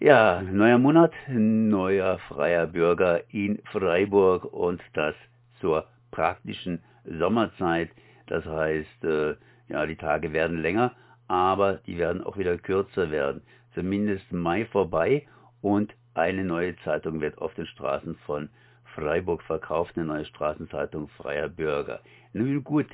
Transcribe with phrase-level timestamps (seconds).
[0.00, 5.16] Ja, neuer Monat, neuer freier Bürger in Freiburg und das
[5.60, 7.90] zur praktischen Sommerzeit.
[8.28, 9.34] Das heißt, äh,
[9.66, 10.92] ja, die Tage werden länger,
[11.26, 13.42] aber die werden auch wieder kürzer werden.
[13.74, 15.26] Zumindest Mai vorbei
[15.62, 18.50] und eine neue Zeitung wird auf den Straßen von
[18.94, 21.98] Freiburg verkauft, eine neue Straßenzeitung Freier Bürger.
[22.32, 22.86] Nun gut,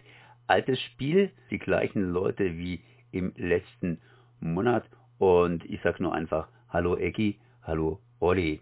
[0.46, 2.80] altes Spiel, die gleichen Leute wie
[3.12, 4.00] im letzten
[4.40, 4.84] Monat
[5.18, 7.38] und ich sag nur einfach Hallo Ecki,
[7.68, 8.60] hallo Olli.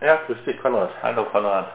[0.00, 0.88] Ja, grüß dich Konrad.
[1.02, 1.66] Hallo Konrad.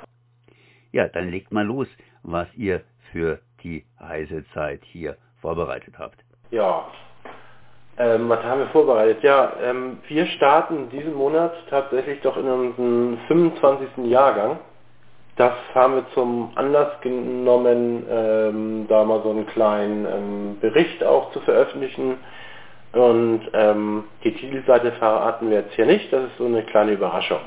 [0.91, 1.87] Ja, dann legt mal los,
[2.23, 6.17] was ihr für die heiße Zeit hier vorbereitet habt.
[6.49, 6.87] Ja,
[7.99, 9.21] ähm, was haben wir vorbereitet?
[9.21, 14.05] Ja, ähm, wir starten diesen Monat tatsächlich doch in unserem 25.
[14.09, 14.57] Jahrgang.
[15.35, 21.31] Das haben wir zum Anlass genommen, ähm, da mal so einen kleinen ähm, Bericht auch
[21.31, 22.17] zu veröffentlichen.
[22.95, 27.41] Und ähm, die Titelseite verraten wir jetzt hier nicht, das ist so eine kleine Überraschung.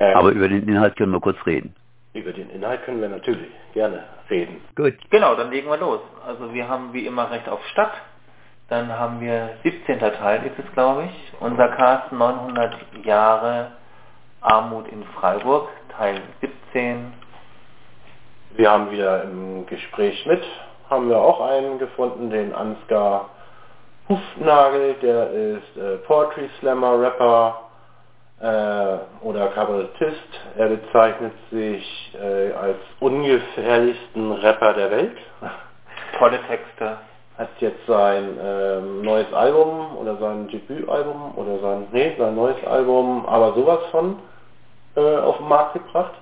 [0.00, 1.76] Ähm, Aber über den Inhalt können wir kurz reden.
[2.12, 4.60] Über den Inhalt können wir natürlich gerne reden.
[4.74, 4.94] Gut.
[5.10, 6.00] Genau, dann legen wir los.
[6.26, 7.92] Also wir haben wie immer Recht auf Stadt.
[8.68, 10.00] Dann haben wir 17.
[10.00, 11.32] Teil ist es, glaube ich.
[11.38, 13.72] Unser Cast 900 Jahre
[14.40, 16.20] Armut in Freiburg, Teil
[16.72, 17.12] 17.
[18.56, 20.42] Wir haben wieder im Gespräch mit,
[20.90, 23.30] haben wir auch einen gefunden, den Ansgar
[24.08, 27.64] Hufnagel, der ist äh, Poetry Slammer, Rapper
[28.40, 30.28] äh, oder Kabarettist.
[30.56, 35.16] Er bezeichnet sich äh, als ungefährlichsten Rapper der Welt.
[36.18, 36.98] Tolle Texte.
[37.38, 43.26] Hat jetzt sein ähm, neues Album oder sein Debütalbum oder sein, nee, sein neues Album,
[43.26, 44.20] aber sowas von
[44.94, 46.14] äh, auf den Markt gebracht.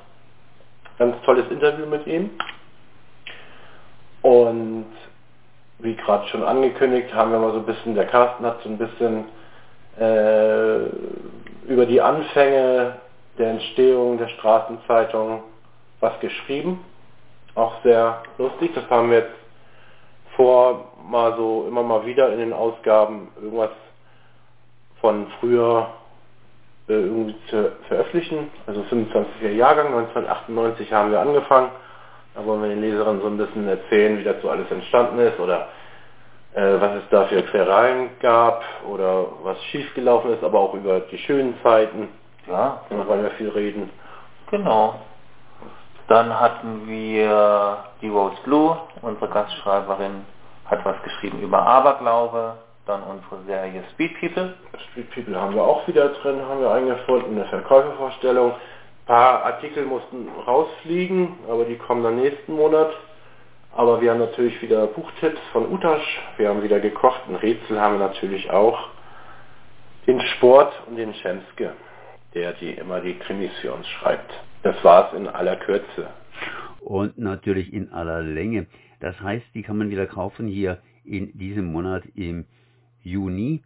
[0.98, 2.30] Ganz tolles Interview mit ihm.
[4.22, 4.86] Und
[5.82, 8.78] wie gerade schon angekündigt, haben wir mal so ein bisschen, der Carsten hat so ein
[8.78, 9.24] bisschen
[9.98, 10.86] äh,
[11.70, 12.96] über die Anfänge
[13.38, 15.42] der Entstehung der Straßenzeitung
[16.00, 16.84] was geschrieben.
[17.54, 19.36] Auch sehr lustig, das haben wir jetzt
[20.36, 23.70] vor mal so immer mal wieder in den Ausgaben irgendwas
[25.00, 25.88] von früher
[26.88, 28.50] äh, irgendwie zu veröffentlichen.
[28.66, 31.70] Also 25er Jahrgang, 1998 haben wir angefangen
[32.34, 35.68] da wollen wir den Leserinnen so ein bisschen erzählen, wie dazu alles entstanden ist oder
[36.54, 41.18] äh, was es da für Querelen gab oder was schiefgelaufen ist, aber auch über die
[41.18, 42.08] schönen Zeiten.
[42.46, 42.80] Ja.
[42.88, 43.90] Da wollen wir viel reden.
[44.50, 44.94] Genau.
[46.08, 50.26] Dann hatten wir die Rose Blue, unsere Gastschreiberin
[50.66, 52.56] hat was geschrieben über Aberglaube.
[52.86, 54.54] Dann unsere Serie Speed People.
[54.90, 58.54] Speed People haben wir auch wieder drin, haben wir eingefunden, eine Verkäufervorstellung.
[59.02, 62.92] Ein paar Artikel mussten rausfliegen, aber die kommen dann nächsten Monat.
[63.74, 66.20] Aber wir haben natürlich wieder Buchtipps von Utasch.
[66.36, 67.20] Wir haben wieder gekocht.
[67.28, 68.90] Ein Rätsel haben wir natürlich auch.
[70.06, 71.72] Den Sport und den Schemske,
[72.34, 74.32] der die immer die Krimis für uns schreibt.
[74.62, 76.10] Das war's in aller Kürze.
[76.80, 78.66] Und natürlich in aller Länge.
[79.00, 82.46] Das heißt, die kann man wieder kaufen hier in diesem Monat im
[83.02, 83.62] Juni.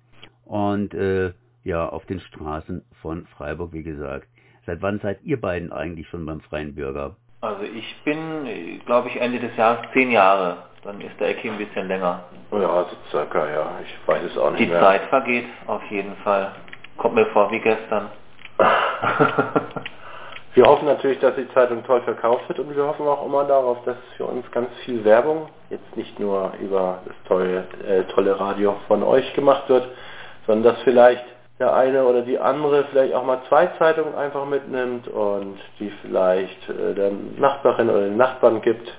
[0.46, 4.28] Und äh, ja, auf den Straßen von Freiburg, wie gesagt.
[4.66, 7.16] Seit wann seid ihr beiden eigentlich schon beim Freien Bürger?
[7.40, 10.56] Also ich bin, glaube ich, Ende des Jahres zehn Jahre.
[10.82, 12.24] Dann ist der Ecke ein bisschen länger.
[12.52, 13.70] Ja, so circa, ja.
[13.84, 14.80] Ich weiß es auch nicht Die mehr.
[14.80, 16.52] Zeit vergeht auf jeden Fall.
[16.96, 18.08] Kommt mir vor wie gestern.
[20.54, 23.84] wir hoffen natürlich, dass die Zeitung toll verkauft wird und wir hoffen auch immer darauf,
[23.84, 28.76] dass für uns ganz viel Werbung, jetzt nicht nur über das tolle, äh, tolle Radio
[28.88, 29.86] von euch gemacht wird,
[30.46, 31.24] sondern dass vielleicht
[31.58, 36.68] der eine oder die andere vielleicht auch mal zwei Zeitungen einfach mitnimmt und die vielleicht
[36.68, 38.92] äh, der Nachbarin oder den Nachbarn gibt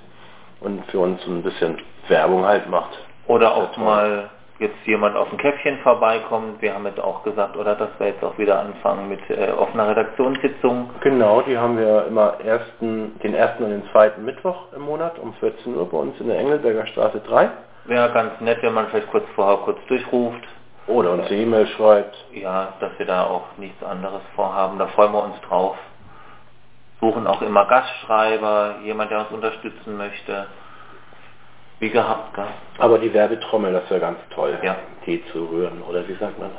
[0.61, 2.97] und für uns ein bisschen Werbung halt macht.
[3.27, 4.29] Oder auch mal
[4.59, 6.61] jetzt jemand auf ein Käffchen vorbeikommt.
[6.61, 9.89] Wir haben jetzt auch gesagt, oder dass wir jetzt auch wieder anfangen mit äh, offener
[9.89, 10.89] Redaktionssitzung.
[11.01, 15.33] Genau, die haben wir immer ersten, den ersten und den zweiten Mittwoch im Monat um
[15.35, 17.49] 14 Uhr bei uns in der Engelberger Straße 3.
[17.85, 20.43] Wäre ganz nett, wenn man vielleicht kurz vorher kurz durchruft.
[20.87, 22.15] Oder uns eine E-Mail schreibt.
[22.33, 24.79] Ja, dass wir da auch nichts anderes vorhaben.
[24.79, 25.77] Da freuen wir uns drauf.
[26.99, 30.47] Suchen auch immer Gastschreiber, jemand, der uns unterstützen möchte.
[31.79, 32.47] Wie gehabt, gell?
[32.79, 34.57] Aber die Werbetrommel, das wäre ganz toll.
[34.63, 34.77] Ja.
[35.05, 36.49] Die zu rühren, oder wie sagt man?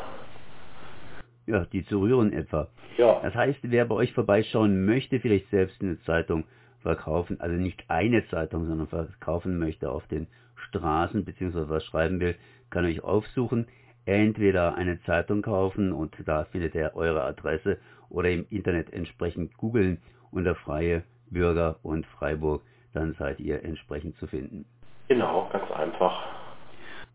[1.47, 2.69] Ja, die zu rühren etwa.
[2.97, 3.19] Ja.
[3.23, 6.45] Das heißt, wer bei euch vorbeischauen möchte, vielleicht selbst eine Zeitung
[6.83, 10.29] verkaufen, also nicht eine Zeitung, sondern verkaufen möchte auf den
[10.69, 12.37] Straßen, beziehungsweise was schreiben will,
[12.71, 13.67] kann euch aufsuchen
[14.09, 17.79] entweder eine Zeitung kaufen und da findet er eure Adresse
[18.09, 19.99] oder im Internet entsprechend googeln
[20.31, 22.63] unter Freie Bürger und Freiburg,
[22.95, 24.65] dann seid ihr entsprechend zu finden.
[25.09, 26.25] Genau, ganz einfach.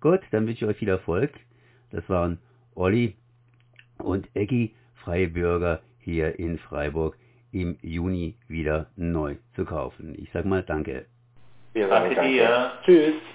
[0.01, 1.31] Gut, dann wünsche ich euch viel Erfolg.
[1.91, 2.37] Das waren
[2.75, 3.15] Olli
[3.97, 7.17] und Eggy Freie Bürger hier in Freiburg
[7.51, 10.15] im Juni wieder neu zu kaufen.
[10.17, 11.05] Ich sag mal danke.
[11.73, 12.31] Wir sagen Danke danke.
[12.31, 12.71] dir.
[12.83, 13.33] Tschüss.